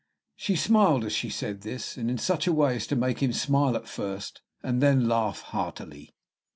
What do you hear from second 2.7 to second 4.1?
as to make him smile at